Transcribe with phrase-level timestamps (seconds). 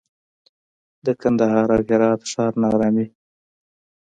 [1.05, 3.05] د کندهار او هرات ښار ناارامي